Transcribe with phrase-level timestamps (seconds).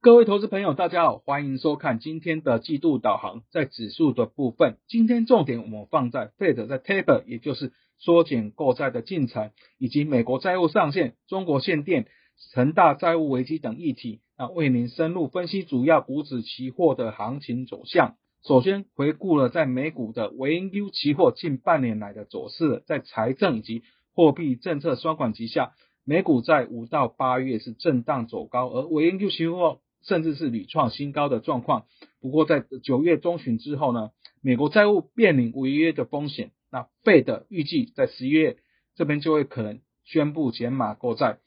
[0.00, 3.42] 各位投资朋友，大家好，欢迎收看今天的季度导航。
[3.50, 12.06] 在指数的部分，今天重点我们放在 Fed 在 Taper，也就是缩减购债的进程，以及美国债务上限、中国限电、
[12.54, 14.20] 恒大债务危机等议题。
[14.38, 18.14] 那为您深入分析主要股指期货的行情走向。
[18.44, 23.82] 首先回顾了在美股的 VNU 期货近半年来的走势，在财政及
[24.14, 25.72] 货币政策双管齐下，
[26.04, 31.84] 美股在五到八月是震荡走高，而 VNU 期货甚至是屡创新高的状况。
[32.20, 34.10] 不过在九月中旬之后呢，
[34.42, 38.56] 美国债务面临违约的风险，那费的预计在十一月
[38.96, 41.38] 这边就会可能宣布减码购债。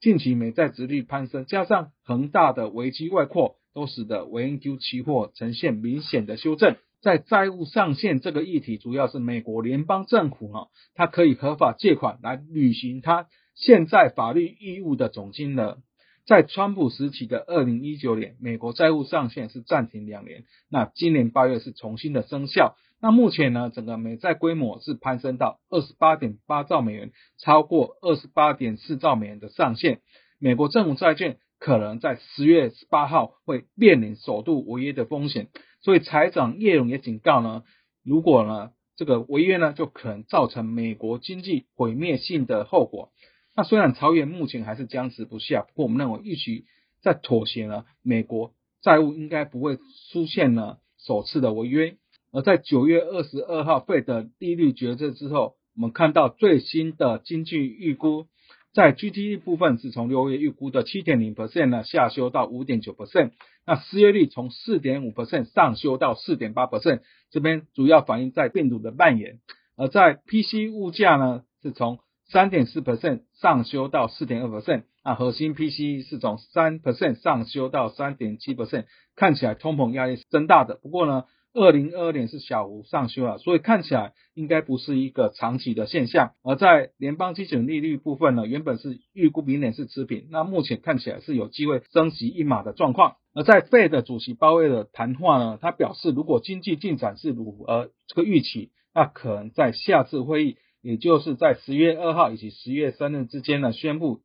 [0.00, 6.76] 近期美债殖率攀升，加上恒大的危机外扩，都使得 VNQ 期货呈现明显的修正。
[7.02, 15.78] 在债务上限这个议题，主要是美国联邦政府哈，它可以合法借款来履行它现在法律义务的总金额。
[16.26, 22.76] 在川普时期的二零一九年，美国债务上限是暂停两年，那今年八月是重新的生效。
[23.00, 30.00] 那目前呢，整个美债规模是攀升到二十八点八兆美元，超过二十八点四兆美元的上限。
[30.40, 35.48] 美国政府债券可能在十月十八号会面临首度违约的风险，
[35.80, 37.62] 所以财长叶荣也警告呢，
[38.02, 43.12] 如果呢这个违约呢，就可能造成美国经济毁灭性的后果。
[43.56, 46.66] 那虽然朝元目前还是僵持不下，不过我们认为预期
[47.00, 49.78] 在妥协呢，美国债务应该不会
[50.12, 51.96] 出现呢首次的违约。
[52.32, 58.26] 而在九月二十二号费的利率决策之后，我们看到最新的经济预估，
[58.74, 63.30] 在 GDP 部分是从六月预估的七点零 percent 呢下修到五点九 percent，
[63.64, 67.00] 那失业率从四点五 percent 上修到四点八 percent，
[67.30, 69.40] 这边主要反映在病毒的蔓延。
[69.76, 80.80] 而在 PC 物价呢是从三点四 percent 上修到四点二 percent，那核心 PCE 是从三 percent 上修到三点七 percent，看起来通膨压力是增大的。
[80.82, 86.32] 不过呢，二零二二年是小幅上修了，所以看起来应该不是一个长期的现象。
[86.42, 93.16] 而在联邦基准利率部分呢，原本是预估明年是持平，那目前看起来是有机会升息一码的状况。
[93.34, 100.56] 而在费的主席鲍威尔谈话呢，他表示如果经济进展是如呃这个预期，那可能在下次会议。
[100.86, 104.20] 也就是在十月二号以及十月三日之间呢，宣布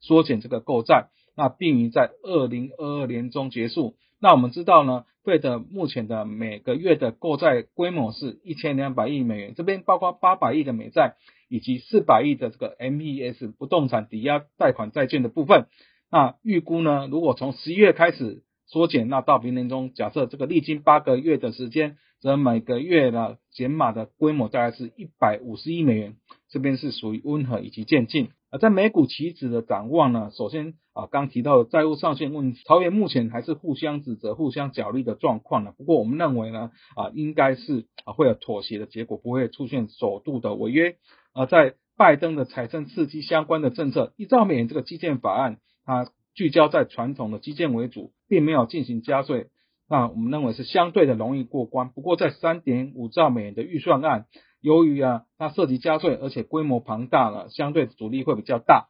[0.00, 3.96] 缩减这个购债，那并于在二零二二年中结束。
[4.18, 11.16] 那我们知道呢，费的目前的每个月的购债规模是一千两百亿美元，这边包括八百亿的美债
[11.50, 15.66] 以及四百亿的这个 MES 不动产抵押贷款债券的部分。
[16.10, 21.98] 那预估呢，如果从十一月开始缩减，那到明年中，假设这个历经八个月的时间。
[22.20, 26.16] 则每个月的减码的规模大概是一百五十亿美元，
[26.48, 28.30] 这边是属于温和以及渐进。
[28.50, 35.74] 而在美股期指的展望呢，首先啊刚提到的债务上限问题，朝野目前还是互相指责、互相角力的状况呢。
[35.76, 40.96] 不过我们认为呢啊应该是啊会有妥协的结果，不会出现首度的违约。
[41.34, 49.48] 而在拜登的财政刺激相关的政策，一兆美元这个基建法案，它聚焦在传统的基建为主，并没有进行加税。
[49.88, 54.26] 那我们认为是相对的容易过关，不过在三点五兆美元的预算案，
[54.60, 58.88] 由于啊它涉及加税，而且规模庞大了，相对阻力会比较大。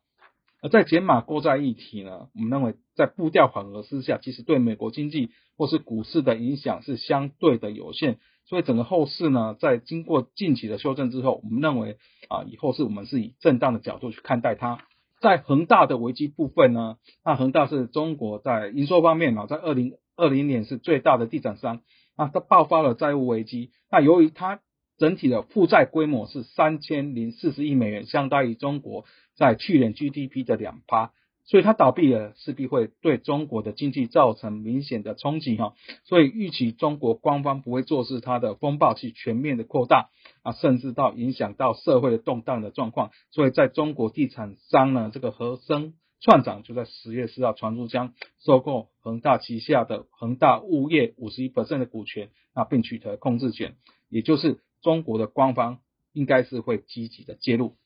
[0.62, 11.98] 而在减码购债议题呢，我们认为在步调缓和之下，其实对美国经济或是股市的影响是相对的有限，所以整个后市呢，在经过近期的修正之后，我们认为
[12.30, 14.78] 啊以后是我们是以震荡的角度去看待它。
[15.20, 21.82] 在恒大的危机部分呢，那恒大是中国在营收方面啊，在二零二零年是最大的地产商
[22.16, 23.70] 啊，它爆发了债务危机。
[23.90, 24.60] 那由于它
[24.98, 29.04] 整体的负债规模是三千零四十亿美元，相当于中国
[29.36, 31.12] 在去年 GDP 的两趴，
[31.44, 35.74] 所以它倒闭了，势必会对中国的经济造成明显的冲击哈。
[36.04, 40.08] 所以预期中国官方不会坐视它的风暴去全面的扩大
[40.42, 43.10] 啊，甚至到影响到社会的动荡的状况。
[43.30, 45.92] 所以在中国地产商呢，这个和生。
[46.26, 53.76] 串长就在十月四号传出将收购恒大旗下的恒大物业五十一的股权，那并取得控制权，
[54.08, 55.78] 也就是中国的官方
[56.12, 57.76] 应该是会积极的介入。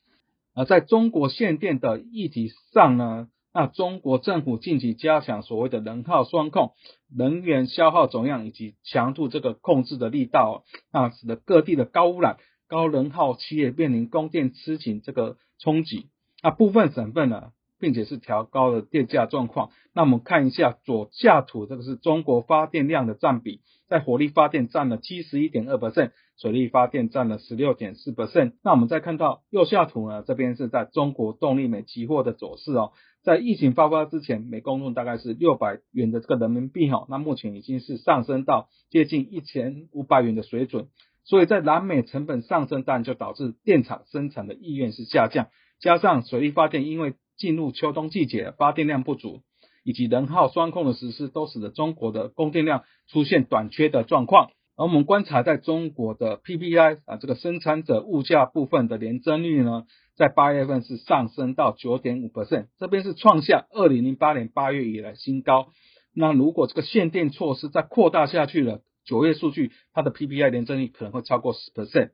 [0.55, 6.73] 而在中国限电的议题上呢，那中国政府近期加强所谓的能耗双控，
[7.15, 12.39] 能源消耗总量以及强度这个控制的力道，那使得各地的高污染、
[12.69, 16.09] 高能耗企业面临供电吃紧这个冲击。
[16.43, 17.53] 那部分省份呢？
[17.81, 19.71] 并且是调高了电价状况。
[19.93, 28.53] 那我们看一下左下图，这个是中国发电量的占比，在火力发电占了七十一点二百分水力发电占了十六点四百分。
[28.63, 32.93] 那我们再看到右下图呢，这边是在中国动力煤期货的走势哦。
[33.23, 40.87] 在疫情爆发之前，每公吨大概是六百元的这个人民币哈，那目前已经是上升到接近一千五百元的水准。
[41.25, 45.49] 所以在南美成本上升，当然就导致电厂生产的意愿是下降，
[45.79, 49.41] 加上水力发电因为进入秋冬季节，发电量不足，
[49.83, 54.51] 以及能耗双控的实施，都使得中国的供电量出现短缺的状况。
[54.77, 65.73] 而我们观察在中国的 PPI 啊，这个生产者物价部分的年增率呢，在八月份是上升到九点五 percent，这边是创下二零零八年八月以来新高。
[66.15, 72.11] 那如果这个限电措施再扩大下去了，九月数据，它的 PPI 年增率可能会超过十 percent，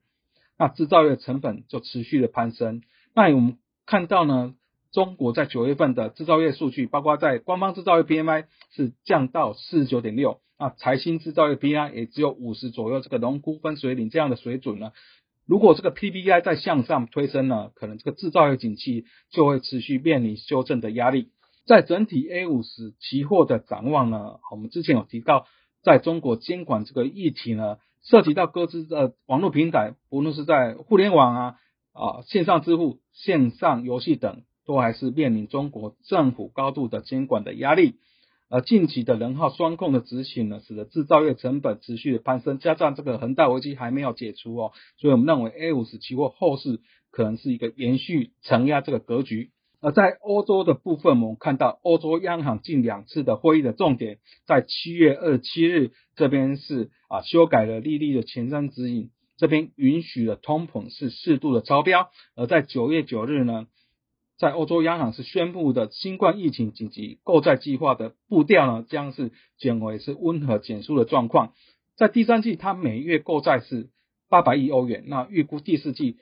[0.56, 2.82] 那制造业成本就持续的攀升。
[3.14, 4.54] 那我们看到呢，
[4.96, 14.92] 中国在九月份的制造业数据，包括在官方制造业 PMI 是降到四十九点六，那财新制造业 PMI 也只有五十左右，这个龙枯分水岭这样的水准呢。
[15.46, 21.28] 如果这个 PPI 再向上推升呢，可能这个制造业景气就会持续面临修正的压力。
[21.66, 25.46] 在整体 A 五十期货的展望呢，我们之前有提到。
[25.82, 31.54] 在中国监管这个议题呢，涉及到各自的网络平台，无论是在互联网啊
[31.92, 37.94] 啊线上支付、线上游戏等，都还是面临中国政府高度的监管的压力。
[38.48, 46.80] 而近期的能耗双控的执行呢，使得制造业成本持续的攀升，加上这个恒大危机还没有解除哦，所以我们认为 A 五十期货后市
[47.10, 49.50] 可能是一个延续承压这个格局。
[49.80, 62.10] 而在欧洲的部分，我们看到欧洲央行近两次的会议的重点，在七月二十七日这边是啊修改了利率的前瞻指引，这边允许了通膨是适度的超标。
[62.36, 63.66] 而在九月九日呢，
[64.38, 71.54] 在欧洲央行是宣布的新冠疫情紧急购债计划的步调呢，将是减为是温和减速的状况。
[71.96, 73.88] 在第三季，它每月购债是
[74.28, 76.18] 八百亿欧元，那预估第四季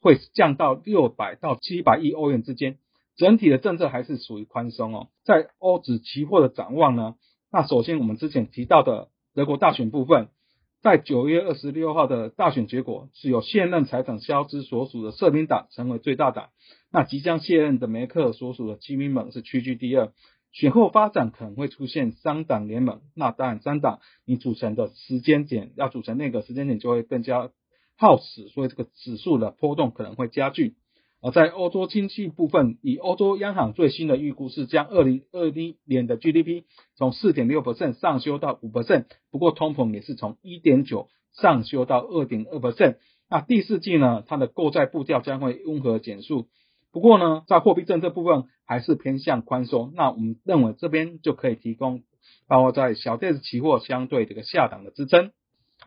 [0.00, 2.78] 会降到六百到七百亿欧元之间。
[3.16, 5.08] 整体的政策还是属于宽松哦。
[5.22, 7.14] 在欧指期货的展望呢，
[7.52, 10.30] 那首先我们之前提到的德国大选部分，
[10.84, 16.50] 在九月二十六号的大选结果是由现任财长肖兹所属的社民党成为最大党，
[16.92, 20.12] 那即将卸任的梅克尔所属的基民盟是屈居第二。
[20.52, 27.50] 选后发展可能会出现三党联盟，那当然三党你组成的时间点要组成那个时间点就会更加
[27.96, 30.74] 耗时，所以这个指数的波动可能会加剧。
[31.24, 36.64] 而在欧洲经济部分，以欧洲央行最新的预估是将二零二一年的 GDP
[36.96, 42.98] 从四点六百分上修到五百分不过通膨也是从一点九上修到二点二百分。
[43.30, 46.46] 那第四季呢，它的购债步调将会温和减速，
[46.92, 49.94] 不过呢，在货币政策部分还是偏向宽松。
[49.96, 52.02] 那我们认为这边就可以提供，
[52.46, 55.30] 包括在小电子期货相对这个下档的支撑。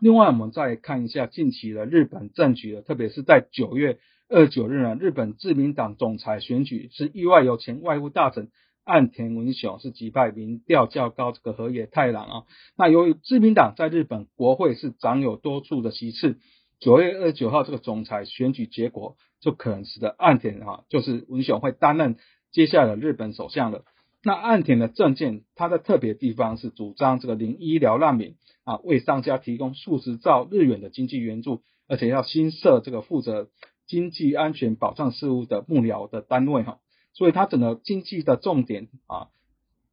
[0.00, 3.98] 另外，我们再看一下近期的日本政局，特别是在九月。
[4.30, 8.50] 二九日呢，日本自民党总裁选举是意外由前外务大臣
[8.84, 12.42] 岸田文雄是击败民调较高这个河野太郎啊。
[12.76, 16.36] 那由于自民党在日本国会是掌有多处的席次，
[16.78, 22.16] 九月二十九号这个总裁选举结果就可能使得岸田啊，就是文雄会担任
[22.52, 23.86] 接下来的日本首相了。
[24.22, 28.34] 那岸田的政见，他的特别地方是主张这个零医疗难民
[28.68, 33.48] 啊，为商家提供数十兆日元的经济援助，而且要新设这个负责。
[33.86, 36.78] 经济安全保障事务的幕僚的单位哈，
[37.14, 39.28] 所以它整个经济的重点啊，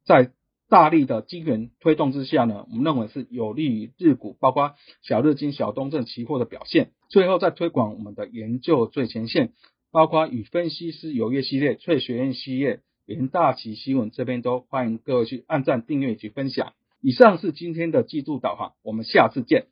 [0.04, 0.32] 在
[0.68, 6.90] 大力的金元推动之下呢，我们认为是有利于日股，包括小日经、小东证期货的表现。
[7.08, 9.54] 最后再推广我们的研究最前线，
[9.90, 16.74] 包括与分析师有约系列、翠学院系列、元大旗新闻这边都欢迎各位去按赞、订阅以及分享。
[17.06, 19.68] 以上是今天的季度导航，我们下次见。